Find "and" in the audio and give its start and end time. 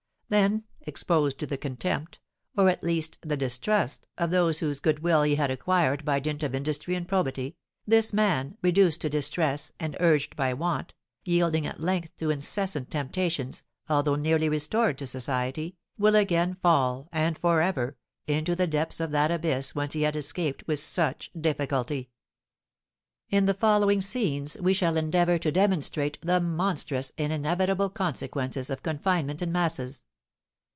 6.95-7.05, 9.77-9.97, 17.11-17.37, 27.17-27.33